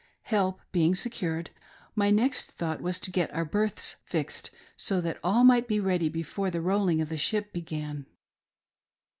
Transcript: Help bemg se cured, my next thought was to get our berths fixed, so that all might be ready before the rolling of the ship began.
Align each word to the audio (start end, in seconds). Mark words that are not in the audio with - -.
Help 0.23 0.61
bemg 0.73 0.97
se 0.97 1.11
cured, 1.11 1.51
my 1.93 2.09
next 2.09 2.53
thought 2.53 2.81
was 2.81 2.99
to 2.99 3.11
get 3.11 3.31
our 3.35 3.45
berths 3.45 3.97
fixed, 4.03 4.49
so 4.75 4.99
that 4.99 5.19
all 5.23 5.43
might 5.43 5.67
be 5.67 5.79
ready 5.79 6.09
before 6.09 6.49
the 6.49 6.59
rolling 6.59 7.01
of 7.01 7.09
the 7.09 7.17
ship 7.19 7.53
began. 7.53 8.07